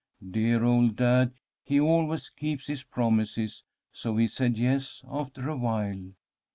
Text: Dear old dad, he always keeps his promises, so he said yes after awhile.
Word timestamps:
Dear 0.27 0.63
old 0.63 0.95
dad, 0.95 1.33
he 1.63 1.79
always 1.79 2.29
keeps 2.29 2.65
his 2.65 2.81
promises, 2.81 3.61
so 3.93 4.17
he 4.17 4.27
said 4.27 4.57
yes 4.57 5.03
after 5.07 5.47
awhile. 5.47 6.13